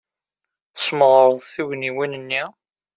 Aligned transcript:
Tesmeɣreḍ 0.73 1.39
tugniwin-nni. 1.53 2.43